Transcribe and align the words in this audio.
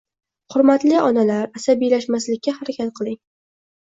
Hurmatli 0.53 0.95
onalar, 1.09 1.45
asabiylashmaslikka 1.61 2.57
harakat 2.59 2.95
qiling. 3.01 3.21